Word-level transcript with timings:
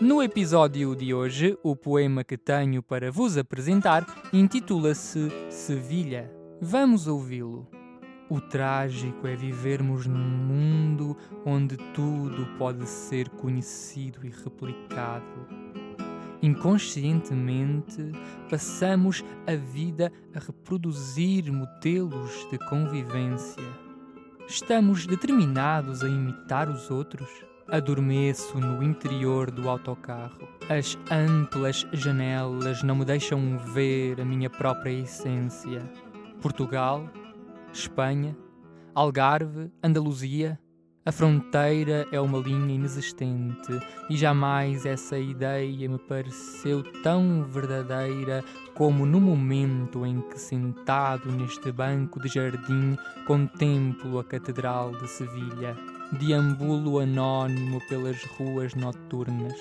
No 0.00 0.22
episódio 0.22 0.96
de 0.96 1.12
hoje, 1.12 1.58
o 1.62 1.76
poema 1.76 2.24
que 2.24 2.38
tenho 2.38 2.82
para 2.82 3.12
vos 3.12 3.36
apresentar 3.36 4.06
intitula-se 4.32 5.28
Sevilha. 5.50 6.32
Vamos 6.58 7.06
ouvi-lo. 7.06 7.68
O 8.30 8.40
trágico 8.40 9.26
é 9.26 9.36
vivermos 9.36 10.06
num 10.06 10.16
mundo 10.16 11.14
onde 11.44 11.76
tudo 11.92 12.46
pode 12.56 12.86
ser 12.86 13.28
conhecido 13.28 14.20
e 14.24 14.30
replicado. 14.30 15.46
Inconscientemente, 16.40 18.10
passamos 18.48 19.22
a 19.46 19.54
vida 19.54 20.10
a 20.34 20.38
reproduzir 20.38 21.52
modelos 21.52 22.48
de 22.50 22.56
convivência. 22.70 23.62
Estamos 24.48 25.06
determinados 25.06 26.02
a 26.02 26.08
imitar 26.08 26.70
os 26.70 26.90
outros? 26.90 27.49
Adormeço 27.70 28.58
no 28.58 28.82
interior 28.82 29.48
do 29.48 29.68
autocarro. 29.68 30.48
As 30.68 30.98
amplas 31.08 31.86
janelas 31.92 32.82
não 32.82 32.96
me 32.96 33.04
deixam 33.04 33.58
ver 33.58 34.20
a 34.20 34.24
minha 34.24 34.50
própria 34.50 34.90
essência. 34.90 35.80
Portugal, 36.42 37.08
Espanha, 37.72 38.36
Algarve, 38.92 39.70
Andaluzia. 39.84 40.58
A 41.06 41.12
fronteira 41.12 42.08
é 42.10 42.20
uma 42.20 42.38
linha 42.38 42.74
inexistente 42.74 43.72
e 44.10 44.16
jamais 44.16 44.84
essa 44.84 45.16
ideia 45.16 45.88
me 45.88 45.98
pareceu 45.98 46.82
tão 47.02 47.44
verdadeira 47.44 48.44
como 48.74 49.06
no 49.06 49.20
momento 49.20 50.04
em 50.04 50.20
que, 50.22 50.40
sentado 50.40 51.30
neste 51.30 51.70
banco 51.70 52.20
de 52.20 52.28
jardim, 52.28 52.96
contemplo 53.26 54.18
a 54.18 54.24
Catedral 54.24 54.90
de 54.90 55.08
Sevilha. 55.08 55.99
Deambulo 56.12 56.98
anónimo 56.98 57.80
pelas 57.88 58.24
ruas 58.36 58.74
noturnas. 58.74 59.54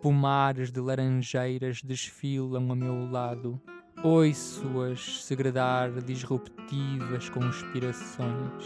Pomares 0.00 0.70
de 0.70 0.80
laranjeiras 0.80 1.82
desfilam 1.82 2.70
a 2.70 2.76
meu 2.76 3.10
lado. 3.10 3.60
Ouço-as 4.04 5.24
segredar 5.24 5.90
disruptivas 6.02 7.28
conspirações. 7.30 8.64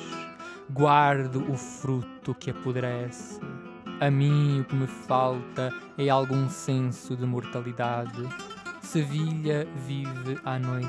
Guardo 0.71 1.51
o 1.51 1.57
fruto 1.57 2.35
que 2.35 2.51
apodrece. 2.51 3.41
A 3.99 4.11
mim 4.11 4.61
o 4.61 4.65
que 4.65 4.77
me 4.77 4.87
falta 4.87 5.73
é 5.97 6.11
algum 6.11 6.51
senso 6.51 7.17
de 7.17 7.25
mortalidade. 7.25 8.29
Sevilha 8.83 9.67
vive 9.87 10.39
à 10.45 10.59
noite. 10.59 10.89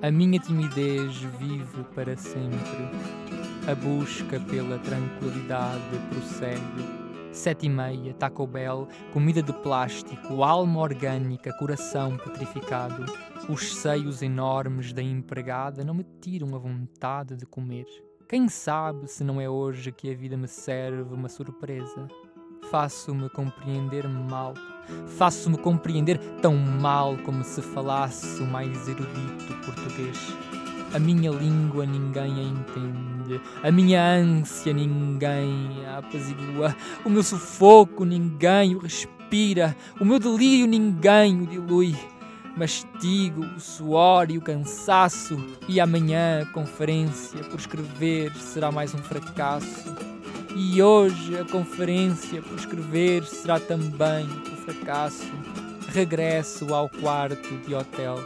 A 0.00 0.10
minha 0.10 0.40
timidez 0.40 1.16
vive 1.38 1.84
para 1.94 2.16
sempre. 2.16 3.49
A 3.70 3.74
busca 3.76 4.40
pela 4.40 4.80
tranquilidade 4.80 5.96
prossegue. 6.08 7.30
Sete 7.30 7.66
e 7.66 7.68
meia, 7.68 8.12
Taco 8.14 8.44
Bell, 8.44 8.88
comida 9.12 9.40
de 9.40 9.52
plástico, 9.52 10.42
alma 10.42 10.80
orgânica, 10.80 11.56
coração 11.56 12.16
petrificado. 12.16 13.04
Os 13.48 13.76
seios 13.76 14.22
enormes 14.22 14.92
da 14.92 15.00
empregada 15.00 15.84
não 15.84 15.94
me 15.94 16.04
tiram 16.20 16.52
a 16.56 16.58
vontade 16.58 17.36
de 17.36 17.46
comer. 17.46 17.86
Quem 18.28 18.48
sabe 18.48 19.06
se 19.06 19.22
não 19.22 19.40
é 19.40 19.48
hoje 19.48 19.92
que 19.92 20.10
a 20.10 20.16
vida 20.16 20.36
me 20.36 20.48
serve 20.48 21.14
uma 21.14 21.28
surpresa? 21.28 22.08
Faço-me 22.72 23.30
compreender 23.30 24.08
mal. 24.08 24.54
Faço-me 25.16 25.58
compreender 25.58 26.18
tão 26.42 26.56
mal 26.56 27.16
como 27.18 27.44
se 27.44 27.62
falasse 27.62 28.42
o 28.42 28.46
mais 28.46 28.88
erudito 28.88 29.54
português. 29.64 30.18
A 30.92 30.98
minha 30.98 31.30
língua 31.30 31.86
ninguém 31.86 32.34
a 32.34 32.42
entende. 32.42 33.40
A 33.62 33.70
minha 33.70 34.02
ânsia 34.02 34.72
ninguém 34.72 35.86
a 35.86 35.98
apazigua. 35.98 36.74
O 37.04 37.10
meu 37.10 37.22
sufoco 37.22 38.04
ninguém 38.04 38.74
o 38.74 38.78
respira. 38.78 39.76
O 40.00 40.04
meu 40.04 40.18
delírio 40.18 40.66
ninguém 40.66 41.42
o 41.42 41.46
dilui. 41.46 41.94
Mastigo 42.56 43.44
o 43.56 43.60
suor 43.60 44.32
e 44.32 44.38
o 44.38 44.40
cansaço. 44.42 45.38
E 45.68 45.78
amanhã 45.78 46.42
a 46.42 46.46
conferência 46.46 47.44
por 47.44 47.60
escrever 47.60 48.32
será 48.34 48.72
mais 48.72 48.92
um 48.92 48.98
fracasso. 48.98 49.94
E 50.56 50.82
hoje 50.82 51.38
a 51.38 51.44
conferência 51.44 52.42
por 52.42 52.58
escrever 52.58 53.24
será 53.24 53.60
também 53.60 54.26
um 54.26 54.56
fracasso. 54.56 55.30
Regresso 55.92 56.74
ao 56.74 56.88
quarto 56.88 57.56
de 57.64 57.76
hotel. 57.76 58.16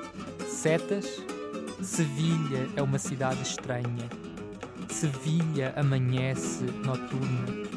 Setas? 0.46 1.34
Sevilha 1.83 2.69
é 2.77 2.83
uma 2.83 2.99
cidade 2.99 3.43
estranha. 3.43 4.09
Sevilha 4.89 5.73
amanhece 5.77 6.65
noturna, 6.85 7.69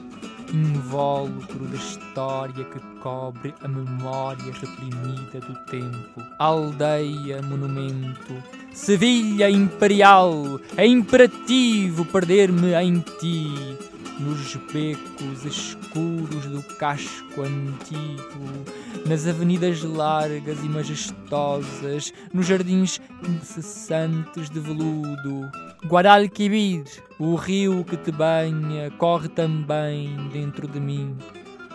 invólucro 0.54 1.66
da 1.68 1.76
história 1.76 2.64
que 2.66 2.80
cobre 3.02 3.54
a 3.62 3.68
memória 3.68 4.54
reprimida 4.54 5.40
do 5.40 5.56
tempo. 5.66 6.24
Aldeia, 6.40 7.42
monumento, 7.42 8.34
Sevilha 8.74 9.50
imperial, 9.50 10.60
é 10.78 10.86
imperativo 10.86 12.06
perder-me 12.06 12.74
em 12.74 13.00
ti 13.20 13.78
nos 14.20 14.56
becos 14.56 15.46
escuros 15.46 16.46
do 16.48 16.64
casco 16.78 17.42
antigo, 17.42 18.66
nas 19.06 19.28
avenidas 19.28 19.84
largas 19.84 20.64
e 20.64 20.70
majestosas, 20.70 22.14
nos 22.34 22.48
jardins 22.48 23.00
incessantes 23.28 24.50
de 24.50 24.60
veludo. 24.60 25.50
Guadalquivir, 25.86 26.84
o 27.20 27.36
rio 27.36 27.84
que 27.84 27.98
te 27.98 28.12
banha, 28.12 28.90
corre 28.98 29.30
também 29.30 30.16
dentro 30.30 30.68
de 30.68 30.80
mim. 30.80 31.16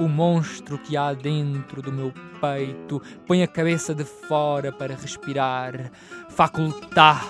O 0.00 0.08
monstro 0.08 0.78
que 0.78 0.96
há 0.96 1.12
dentro 1.12 1.80
do 1.80 1.92
meu 1.92 2.12
peito 2.40 3.00
põe 3.26 3.42
a 3.42 3.46
cabeça 3.46 3.94
de 3.94 4.04
fora 4.04 4.72
para 4.72 4.96
respirar. 4.96 5.92
Facultá, 6.28 7.24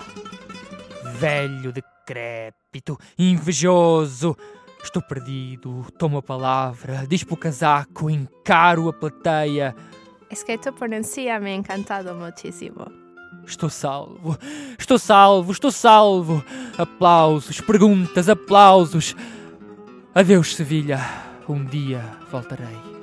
velho 1.19 1.71
decrépito, 1.71 2.97
invejoso, 3.19 4.35
Estou 4.83 5.01
perdido, 5.01 5.85
tomo 5.97 6.17
a 6.17 6.21
palavra, 6.21 7.07
dispo 7.07 7.35
o 7.35 7.37
casaco, 7.37 8.09
encaro 8.09 8.89
a 8.89 8.93
plateia. 8.93 9.73
Es 10.29 10.43
que 10.43 10.57
tu 10.57 10.73
pronuncia 10.73 11.39
me 11.39 11.51
ha 11.51 11.55
encantado 11.55 12.13
muchísimo. 12.13 12.85
Estou 13.45 13.69
salvo, 13.69 14.37
estou 14.77 14.99
salvo, 14.99 15.51
estou 15.51 15.71
salvo. 15.71 16.43
Aplausos, 16.77 17.61
perguntas, 17.61 18.29
aplausos. 18.29 19.15
Adeus, 20.13 20.55
Sevilha. 20.55 20.99
Um 21.47 21.65
dia 21.65 22.03
voltarei. 22.31 23.02